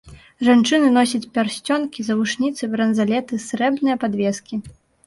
Жанчыны 0.47 0.87
носяць 0.95 1.21
пярсцёнкі, 1.35 2.07
завушніцы, 2.09 2.63
бранзалеты, 2.75 3.43
срэбныя 3.49 3.95
падвескі. 4.07 4.55